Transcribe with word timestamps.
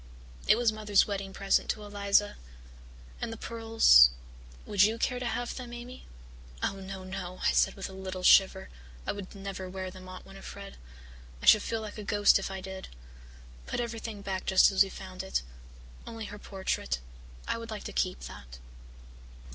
It 0.47 0.57
was 0.57 0.71
Mother's 0.71 1.05
wedding 1.05 1.31
present 1.31 1.69
to 1.69 1.83
Eliza. 1.83 2.35
And 3.21 3.31
the 3.31 3.37
pearls 3.37 4.09
would 4.65 4.81
you 4.81 4.97
care 4.97 5.19
to 5.19 5.25
have 5.27 5.53
them, 5.55 5.71
Amy?" 5.73 6.07
"Oh, 6.63 6.77
no, 6.77 7.03
no," 7.03 7.37
I 7.43 7.51
said 7.51 7.75
with 7.75 7.87
a 7.87 7.93
little 7.93 8.23
shiver. 8.23 8.69
"I 9.05 9.11
would 9.11 9.35
never 9.35 9.69
wear 9.69 9.91
them, 9.91 10.09
Aunt 10.09 10.25
Winnifred. 10.25 10.77
I 11.39 11.45
should 11.45 11.61
feel 11.61 11.81
like 11.81 11.99
a 11.99 12.03
ghost 12.03 12.39
if 12.39 12.49
I 12.49 12.61
did. 12.61 12.87
Put 13.67 13.79
everything 13.79 14.23
back 14.23 14.47
just 14.47 14.71
as 14.71 14.81
we 14.81 14.89
found 14.89 15.21
it 15.21 15.43
only 16.07 16.25
her 16.25 16.39
portrait. 16.39 16.99
I 17.47 17.59
would 17.59 17.69
like 17.69 17.83
to 17.83 17.93
keep 17.93 18.21
that." 18.21 18.57